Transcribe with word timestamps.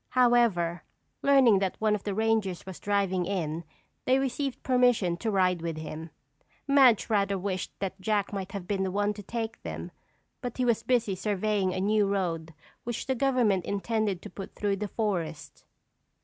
However, 0.17 0.81
learning 1.21 1.59
that 1.59 1.75
one 1.77 1.93
of 1.93 2.05
the 2.05 2.15
rangers 2.15 2.65
was 2.65 2.79
driving 2.79 3.27
in, 3.27 3.63
they 4.05 4.17
received 4.17 4.63
permission 4.63 5.15
to 5.17 5.29
ride 5.29 5.61
with 5.61 5.77
him. 5.77 6.09
Madge 6.67 7.07
rather 7.07 7.37
wished 7.37 7.69
that 7.77 8.01
Jack 8.01 8.33
might 8.33 8.51
have 8.53 8.67
been 8.67 8.81
the 8.81 8.89
one 8.89 9.13
to 9.13 9.21
take 9.21 9.61
them 9.61 9.91
but 10.41 10.57
he 10.57 10.65
was 10.65 10.81
busy 10.81 11.13
surveying 11.13 11.71
a 11.71 11.79
new 11.79 12.07
road 12.07 12.55
which 12.83 13.05
the 13.05 13.13
government 13.13 13.63
intended 13.63 14.23
to 14.23 14.31
put 14.31 14.55
through 14.55 14.77
the 14.77 14.87
forest. 14.87 15.65